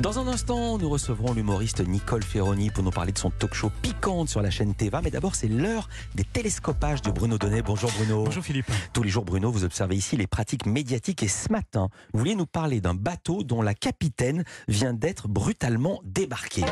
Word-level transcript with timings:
Dans 0.00 0.18
un 0.18 0.28
instant, 0.28 0.76
nous 0.76 0.90
recevrons 0.90 1.32
l'humoriste 1.32 1.80
Nicole 1.80 2.22
Ferroni 2.22 2.70
pour 2.70 2.84
nous 2.84 2.90
parler 2.90 3.12
de 3.12 3.18
son 3.18 3.30
talk 3.30 3.54
show 3.54 3.70
piquante 3.80 4.28
sur 4.28 4.42
la 4.42 4.50
chaîne 4.50 4.74
Teva. 4.74 5.00
Mais 5.02 5.10
d'abord, 5.10 5.34
c'est 5.34 5.48
l'heure 5.48 5.88
des 6.14 6.24
télescopages 6.24 7.00
de 7.00 7.10
Bruno 7.10 7.38
Donnet. 7.38 7.62
Bonjour 7.62 7.90
Bruno. 7.92 8.24
Bonjour 8.24 8.44
Philippe. 8.44 8.70
Tous 8.92 9.02
les 9.02 9.08
jours, 9.08 9.24
Bruno, 9.24 9.50
vous 9.50 9.64
observez 9.64 9.96
ici 9.96 10.16
les 10.16 10.26
pratiques 10.26 10.66
médiatiques 10.66 11.22
et 11.22 11.28
ce 11.28 11.50
matin, 11.50 11.88
vous 12.12 12.20
vouliez 12.20 12.34
nous 12.34 12.46
parler 12.46 12.80
d'un 12.82 12.94
bateau 12.94 13.42
dont 13.42 13.62
la 13.62 13.74
capitaine 13.74 14.44
vient 14.68 14.92
d'être 14.92 15.28
brutalement 15.28 16.00
débarquée. 16.04 16.64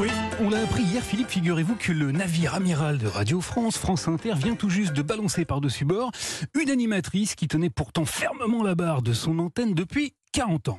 Oui, 0.00 0.08
on 0.40 0.48
l'a 0.48 0.60
appris 0.60 0.84
hier, 0.84 1.02
Philippe. 1.02 1.28
Figurez-vous 1.28 1.74
que 1.74 1.90
le 1.90 2.12
navire 2.12 2.54
amiral 2.54 2.98
de 2.98 3.08
Radio 3.08 3.40
France, 3.40 3.78
France 3.78 4.06
Inter, 4.06 4.34
vient 4.36 4.54
tout 4.54 4.70
juste 4.70 4.92
de 4.92 5.02
balancer 5.02 5.44
par-dessus 5.44 5.84
bord 5.84 6.12
une 6.54 6.70
animatrice 6.70 7.34
qui 7.34 7.48
tenait 7.48 7.70
pourtant 7.70 8.04
fermement 8.04 8.62
la 8.62 8.76
barre 8.76 9.02
de 9.02 9.12
son 9.12 9.40
antenne 9.40 9.74
depuis 9.74 10.14
40 10.32 10.68
ans. 10.70 10.78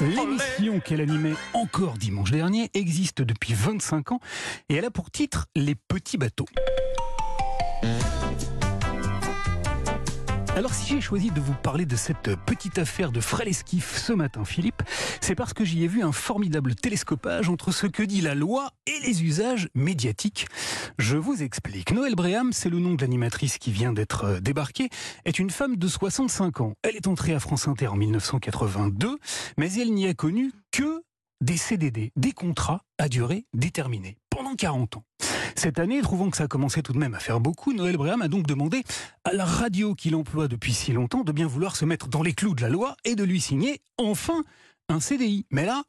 L'émission 0.00 0.78
qu'elle 0.78 1.00
animait 1.00 1.34
encore 1.52 1.94
dimanche 1.94 2.30
dernier 2.30 2.70
existe 2.74 3.20
depuis 3.22 3.54
25 3.54 4.12
ans 4.12 4.20
et 4.68 4.76
elle 4.76 4.84
a 4.84 4.90
pour 4.90 5.10
titre 5.10 5.46
Les 5.56 5.74
petits 5.74 6.16
bateaux. 6.16 6.46
Alors 10.56 10.72
si 10.72 10.94
j'ai 10.94 11.02
choisi 11.02 11.30
de 11.30 11.38
vous 11.38 11.52
parler 11.52 11.84
de 11.84 11.96
cette 11.96 12.34
petite 12.46 12.78
affaire 12.78 13.12
de 13.12 13.20
frêle 13.20 13.48
esquif 13.48 13.98
ce 13.98 14.14
matin, 14.14 14.46
Philippe, 14.46 14.82
c'est 15.20 15.34
parce 15.34 15.52
que 15.52 15.66
j'y 15.66 15.84
ai 15.84 15.86
vu 15.86 16.02
un 16.02 16.12
formidable 16.12 16.74
télescopage 16.74 17.50
entre 17.50 17.72
ce 17.72 17.86
que 17.86 18.02
dit 18.02 18.22
la 18.22 18.34
loi 18.34 18.70
et 18.86 18.98
les 19.06 19.22
usages 19.22 19.68
médiatiques. 19.74 20.46
Je 20.98 21.18
vous 21.18 21.42
explique. 21.42 21.92
Noël 21.92 22.14
Bréham, 22.14 22.54
c'est 22.54 22.70
le 22.70 22.78
nom 22.78 22.94
de 22.94 23.02
l'animatrice 23.02 23.58
qui 23.58 23.70
vient 23.70 23.92
d'être 23.92 24.24
euh, 24.24 24.40
débarquée, 24.40 24.88
est 25.26 25.38
une 25.38 25.50
femme 25.50 25.76
de 25.76 25.88
65 25.88 26.62
ans. 26.62 26.72
Elle 26.82 26.96
est 26.96 27.06
entrée 27.06 27.34
à 27.34 27.38
France 27.38 27.68
Inter 27.68 27.88
en 27.88 27.96
1982, 27.96 29.18
mais 29.58 29.70
elle 29.74 29.92
n'y 29.92 30.08
a 30.08 30.14
connu 30.14 30.52
que 30.72 31.02
des 31.42 31.58
CDD, 31.58 32.12
des 32.16 32.32
contrats 32.32 32.80
à 32.96 33.10
durée 33.10 33.44
déterminée, 33.52 34.16
pendant 34.30 34.54
40 34.54 34.96
ans. 34.96 35.04
Cette 35.58 35.78
année, 35.78 36.02
trouvant 36.02 36.28
que 36.28 36.36
ça 36.36 36.48
commençait 36.48 36.82
tout 36.82 36.92
de 36.92 36.98
même 36.98 37.14
à 37.14 37.18
faire 37.18 37.40
beaucoup, 37.40 37.72
Noël 37.72 37.96
Bréham 37.96 38.20
a 38.20 38.28
donc 38.28 38.46
demandé 38.46 38.84
à 39.24 39.32
la 39.32 39.46
radio 39.46 39.94
qu'il 39.94 40.14
emploie 40.14 40.48
depuis 40.48 40.74
si 40.74 40.92
longtemps 40.92 41.24
de 41.24 41.32
bien 41.32 41.46
vouloir 41.46 41.76
se 41.76 41.86
mettre 41.86 42.08
dans 42.08 42.22
les 42.22 42.34
clous 42.34 42.54
de 42.54 42.60
la 42.60 42.68
loi 42.68 42.94
et 43.04 43.14
de 43.14 43.24
lui 43.24 43.40
signer 43.40 43.80
enfin 43.96 44.44
un 44.90 45.00
CDI. 45.00 45.46
Mais 45.50 45.64
là, 45.64 45.82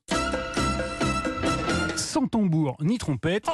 sans 1.98 2.28
tambour 2.28 2.78
ni 2.82 2.98
trompette, 2.98 3.48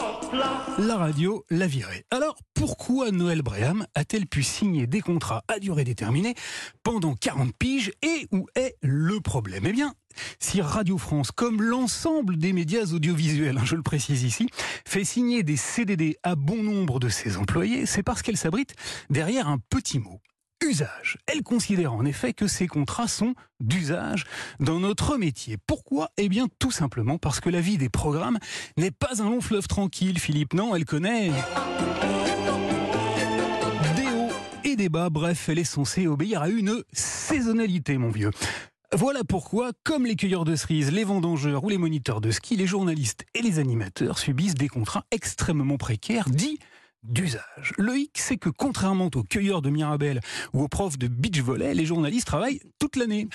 la 0.77 0.97
radio 0.97 1.45
l'a 1.49 1.67
virée. 1.67 2.05
Alors 2.11 2.37
pourquoi 2.53 3.11
Noël 3.11 3.41
Bréham 3.41 3.85
a-t-elle 3.95 4.27
pu 4.27 4.43
signer 4.43 4.85
des 4.85 5.01
contrats 5.01 5.43
à 5.47 5.59
durée 5.59 5.83
déterminée 5.83 6.35
pendant 6.83 7.15
40 7.15 7.55
piges 7.57 7.91
et 8.01 8.27
où 8.31 8.45
est 8.55 8.75
le 8.81 9.19
problème? 9.19 9.63
Eh 9.65 9.71
bien, 9.71 9.93
si 10.39 10.61
Radio 10.61 10.97
France, 10.97 11.31
comme 11.31 11.61
l'ensemble 11.61 12.37
des 12.37 12.53
médias 12.53 12.85
audiovisuels, 12.93 13.57
hein, 13.57 13.65
je 13.65 13.75
le 13.75 13.83
précise 13.83 14.23
ici, 14.23 14.47
fait 14.85 15.03
signer 15.03 15.43
des 15.43 15.57
CDD 15.57 16.17
à 16.23 16.35
bon 16.35 16.61
nombre 16.61 16.99
de 16.99 17.09
ses 17.09 17.37
employés, 17.37 17.85
c'est 17.85 18.03
parce 18.03 18.21
qu'elle 18.21 18.37
s'abrite 18.37 18.75
derrière 19.09 19.47
un 19.47 19.57
petit 19.69 19.99
mot. 19.99 20.19
Usage. 20.63 21.17
Elle 21.27 21.43
considère 21.43 21.93
en 21.93 22.05
effet 22.05 22.33
que 22.33 22.47
ces 22.47 22.67
contrats 22.67 23.07
sont 23.07 23.35
d'usage 23.59 24.25
dans 24.59 24.79
notre 24.79 25.17
métier. 25.17 25.57
Pourquoi? 25.67 26.09
Eh 26.17 26.29
bien 26.29 26.47
tout 26.59 26.71
simplement 26.71 27.17
parce 27.17 27.39
que 27.39 27.49
la 27.49 27.61
vie 27.61 27.77
des 27.77 27.89
programmes 27.89 28.39
n'est 28.77 28.91
pas 28.91 29.21
un 29.21 29.25
long 29.25 29.41
fleuve 29.41 29.67
tranquille, 29.67 30.19
Philippe. 30.19 30.53
Non, 30.53 30.75
elle 30.75 30.85
connaît 30.85 31.31
des 33.95 34.07
hauts 34.07 34.31
et 34.63 34.75
des 34.75 34.89
bas. 34.89 35.09
Bref, 35.09 35.49
elle 35.49 35.59
est 35.59 35.63
censée 35.63 36.07
obéir 36.07 36.41
à 36.41 36.49
une 36.49 36.83
saisonnalité, 36.93 37.97
mon 37.97 38.09
vieux. 38.09 38.31
Voilà 38.95 39.23
pourquoi, 39.23 39.71
comme 39.83 40.05
les 40.05 40.15
cueilleurs 40.15 40.45
de 40.45 40.55
cerises, 40.55 40.91
les 40.91 41.03
vendangeurs 41.03 41.63
ou 41.63 41.69
les 41.69 41.79
moniteurs 41.79 42.21
de 42.21 42.29
ski, 42.29 42.55
les 42.55 42.67
journalistes 42.67 43.25
et 43.33 43.41
les 43.41 43.57
animateurs 43.57 44.19
subissent 44.19 44.53
des 44.53 44.67
contrats 44.67 45.05
extrêmement 45.09 45.77
précaires, 45.77 46.29
dits 46.29 46.59
d'usage. 47.03 47.73
Le 47.77 47.97
hic, 47.97 48.17
c'est 48.17 48.37
que 48.37 48.49
contrairement 48.49 49.09
aux 49.13 49.23
cueilleurs 49.23 49.61
de 49.61 49.69
Mirabel 49.69 50.19
ou 50.53 50.63
aux 50.63 50.67
profs 50.67 50.97
de 50.97 51.07
beach 51.07 51.39
volley, 51.39 51.73
les 51.73 51.85
journalistes 51.85 52.27
travaillent 52.27 52.61
toute 52.79 52.95
l'année. 52.95 53.27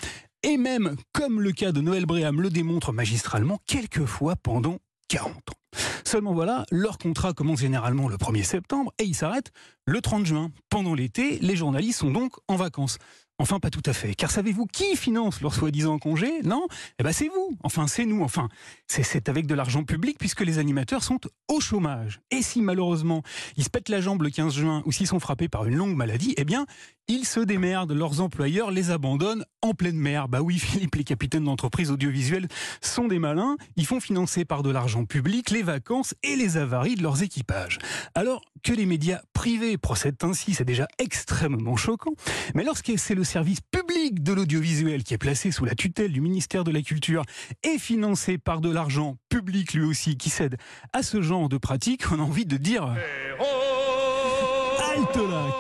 Et 0.43 0.57
même, 0.57 0.97
comme 1.13 1.41
le 1.41 1.53
cas 1.53 1.73
de 1.73 1.81
Noël 1.81 2.07
Bréham 2.07 2.41
le 2.41 2.51
démontre 2.51 2.93
magistralement, 2.93 3.59
quelquefois 3.67 4.37
pendant 4.37 4.79
40 5.09 5.35
ans. 5.37 5.81
Seulement 6.05 6.33
voilà, 6.33 6.65
leur 6.71 6.97
contrat 6.97 7.33
commence 7.33 7.61
généralement 7.61 8.09
le 8.09 8.17
1er 8.17 8.43
septembre 8.43 8.93
et 8.99 9.05
il 9.05 9.15
s'arrête 9.15 9.51
le 9.85 10.01
30 10.01 10.27
juin. 10.27 10.51
Pendant 10.71 10.95
l'été, 10.95 11.39
les 11.41 11.57
journalistes 11.57 12.01
sont 12.01 12.11
donc 12.11 12.33
en 12.49 12.57
vacances. 12.57 12.99
Enfin, 13.41 13.61
pas 13.61 13.71
tout 13.71 13.83
à 13.87 13.93
fait. 13.93 14.15
Car 14.15 14.33
savez-vous 14.33 14.67
qui 14.67 14.97
finance 14.97 15.41
leur 15.41 15.55
soi-disant 15.55 15.99
congé? 15.99 16.43
Non? 16.43 16.67
Eh 16.99 17.05
ben, 17.05 17.13
c'est 17.13 17.29
vous. 17.29 17.57
Enfin, 17.63 17.87
c'est 17.87 18.05
nous. 18.05 18.23
Enfin, 18.25 18.49
c'est 18.89 19.29
avec 19.29 19.47
de 19.47 19.55
l'argent 19.55 19.85
public 19.85 20.17
puisque 20.19 20.41
les 20.41 20.59
animateurs 20.59 21.05
sont 21.05 21.21
au 21.47 21.61
chômage. 21.61 22.21
Et 22.33 22.43
si 22.43 22.61
malheureusement 22.61 23.23
ils 23.57 23.63
se 23.65 23.71
pètent 23.71 23.89
la 23.89 24.01
jambe 24.01 24.23
le 24.23 24.31
15 24.31 24.55
juin 24.55 24.83
ou 24.87 24.93
s'ils 24.93 25.07
sont 25.07 25.21
frappés 25.21 25.49
par 25.49 25.67
une 25.67 25.77
longue 25.77 25.95
maladie, 25.95 26.35
eh 26.37 26.45
bien, 26.45 26.67
ils 27.09 27.25
se 27.25 27.41
démerdent. 27.41 27.93
Leurs 27.93 28.21
employeurs 28.21 28.71
les 28.71 28.91
abandonnent 28.91 29.45
en 29.63 29.75
pleine 29.75 29.97
mer. 29.97 30.29
Bah 30.29 30.43
oui, 30.43 30.59
Philippe, 30.59 30.95
les 30.95 31.05
capitaines 31.05 31.45
d'entreprises 31.45 31.91
audiovisuelles 31.91 32.49
sont 32.81 33.09
des 33.09 33.19
malins. 33.19 33.57
Ils 33.77 33.87
font 33.87 34.01
financer 34.01 34.45
par 34.45 34.63
de 34.63 34.71
l'argent 34.71 35.05
public 35.05 35.51
les 35.51 35.63
vacances 35.63 36.15
et 36.23 36.37
les 36.37 36.57
avaries 36.57 36.95
de 36.95 37.03
leurs 37.03 37.23
équipages. 37.23 37.79
Alors 38.15 38.43
que 38.63 38.73
les 38.73 38.87
médias 38.87 39.21
privés 39.33 39.79
procèdent 39.79 40.23
ainsi, 40.23 40.55
c'est 40.55 40.65
déjà 40.65 40.87
extrêmement 40.99 41.77
choquant. 41.77 42.13
Mais 42.55 42.65
lorsque 42.65 42.93
c'est 42.99 43.15
le 43.15 43.25
service 43.25 43.61
public 43.61 44.23
de 44.23 44.33
l'audiovisuel 44.33 45.05
qui 45.05 45.15
est 45.15 45.19
placé 45.19 45.51
sous 45.51 45.65
la 45.65 45.75
tutelle 45.75 46.13
du 46.13 46.21
ministère 46.21 46.65
de 46.65 46.71
la 46.71 46.83
Culture 46.83 47.23
et 47.63 47.79
financé 47.79 48.37
par 48.37 48.61
de 48.61 48.71
l'argent 48.71 49.17
public 49.29 49.75
lui 49.75 49.85
aussi 49.85 50.17
qui 50.17 50.31
cède 50.31 50.57
à 50.93 51.03
ce 51.03 51.23
genre 51.23 51.49
de 51.49 51.59
pratique, 51.59 52.11
on 52.13 52.19
a 52.19 52.23
envie 52.23 52.47
de 52.47 52.57
dire... 52.57 52.95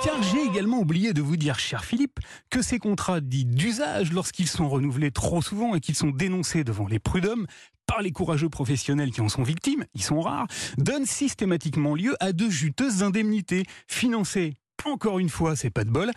Car 0.04 0.22
j'ai 0.22 0.42
également 0.42 0.78
oublié 0.78 1.12
de 1.12 1.22
vous 1.22 1.36
dire, 1.36 1.58
cher 1.58 1.84
Philippe, 1.84 2.18
que 2.50 2.60
ces 2.60 2.78
contrats 2.78 3.20
dits 3.20 3.44
d'usage, 3.44 4.12
lorsqu'ils 4.12 4.48
sont 4.48 4.68
renouvelés 4.68 5.12
trop 5.12 5.42
souvent 5.42 5.74
et 5.74 5.80
qu'ils 5.80 5.94
sont 5.94 6.10
dénoncés 6.10 6.64
devant 6.64 6.88
les 6.88 6.98
prud'hommes, 6.98 7.46
par 7.86 8.02
les 8.02 8.10
courageux 8.10 8.48
professionnels 8.48 9.12
qui 9.12 9.20
en 9.20 9.28
sont 9.28 9.44
victimes, 9.44 9.84
ils 9.94 10.02
sont 10.02 10.20
rares, 10.20 10.46
donnent 10.76 11.06
systématiquement 11.06 11.94
lieu 11.94 12.16
à 12.20 12.32
de 12.32 12.48
juteuses 12.48 13.02
indemnités 13.02 13.64
financées 13.86 14.54
encore 14.92 15.18
une 15.18 15.28
fois, 15.28 15.56
c'est 15.56 15.70
pas 15.70 15.84
de 15.84 15.90
bol, 15.90 16.10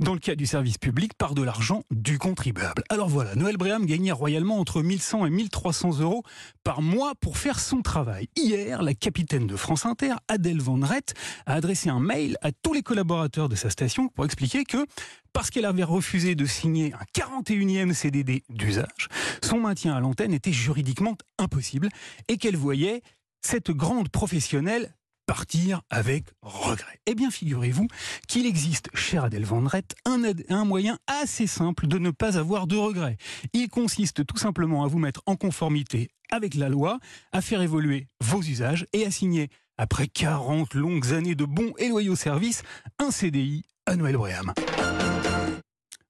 dans 0.00 0.14
le 0.14 0.18
cas 0.18 0.34
du 0.34 0.46
service 0.46 0.78
public, 0.78 1.14
par 1.14 1.34
de 1.34 1.42
l'argent 1.42 1.82
du 1.90 2.18
contribuable. 2.18 2.82
Alors 2.88 3.08
voilà, 3.08 3.34
Noël 3.34 3.56
Bréham 3.56 3.86
gagnait 3.86 4.12
royalement 4.12 4.58
entre 4.58 4.82
1100 4.82 5.26
et 5.26 5.30
1300 5.30 6.00
euros 6.00 6.22
par 6.62 6.82
mois 6.82 7.14
pour 7.20 7.38
faire 7.38 7.60
son 7.60 7.82
travail. 7.82 8.28
Hier, 8.36 8.82
la 8.82 8.94
capitaine 8.94 9.46
de 9.46 9.56
France 9.56 9.86
Inter, 9.86 10.14
Adèle 10.28 10.60
Van 10.60 10.78
Rett, 10.80 11.14
a 11.46 11.54
adressé 11.54 11.90
un 11.90 12.00
mail 12.00 12.36
à 12.42 12.52
tous 12.52 12.72
les 12.72 12.82
collaborateurs 12.82 13.48
de 13.48 13.56
sa 13.56 13.70
station 13.70 14.08
pour 14.08 14.24
expliquer 14.24 14.64
que 14.64 14.86
parce 15.32 15.50
qu'elle 15.50 15.64
avait 15.64 15.84
refusé 15.84 16.34
de 16.34 16.46
signer 16.46 16.94
un 16.94 17.20
41e 17.20 17.92
CDD 17.92 18.44
d'usage, 18.48 19.08
son 19.42 19.58
maintien 19.58 19.94
à 19.94 20.00
l'antenne 20.00 20.32
était 20.32 20.52
juridiquement 20.52 21.16
impossible 21.38 21.88
et 22.28 22.36
qu'elle 22.36 22.56
voyait 22.56 23.02
cette 23.40 23.70
grande 23.72 24.08
professionnelle 24.08 24.94
partir 25.26 25.82
avec 25.90 26.26
regret. 26.42 27.00
Eh 27.06 27.14
bien, 27.14 27.30
figurez-vous 27.30 27.88
qu'il 28.28 28.46
existe, 28.46 28.88
cher 28.94 29.24
Adèle 29.24 29.44
Vendrette, 29.44 29.94
un, 30.04 30.22
un 30.48 30.64
moyen 30.64 30.98
assez 31.06 31.46
simple 31.46 31.86
de 31.86 31.98
ne 31.98 32.10
pas 32.10 32.38
avoir 32.38 32.66
de 32.66 32.76
regret. 32.76 33.16
Il 33.52 33.68
consiste 33.68 34.26
tout 34.26 34.38
simplement 34.38 34.84
à 34.84 34.88
vous 34.88 34.98
mettre 34.98 35.22
en 35.26 35.36
conformité 35.36 36.10
avec 36.30 36.54
la 36.54 36.68
loi, 36.68 36.98
à 37.32 37.40
faire 37.40 37.62
évoluer 37.62 38.08
vos 38.20 38.42
usages 38.42 38.86
et 38.92 39.04
à 39.06 39.10
signer, 39.10 39.48
après 39.76 40.06
40 40.06 40.74
longues 40.74 41.12
années 41.12 41.34
de 41.34 41.44
bons 41.44 41.72
et 41.78 41.88
loyaux 41.88 42.16
services, 42.16 42.62
un 42.98 43.10
CDI 43.10 43.64
à 43.86 43.96
Noël 43.96 44.16
Bréham. 44.16 44.52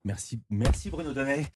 Merci, 0.05 0.41
merci 0.51 0.91
Bruno 0.91 1.13
Donnet. 1.13 1.47